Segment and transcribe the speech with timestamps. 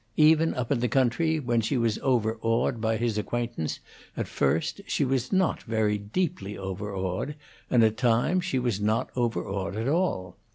[0.17, 3.79] Even up in the country, when she was overawed by his acquaintance,
[4.17, 7.35] at first, she was not very deeply overawed,
[7.69, 10.37] and at times she was not overawed at all.